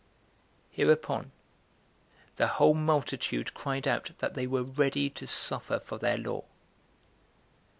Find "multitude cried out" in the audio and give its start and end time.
2.73-4.09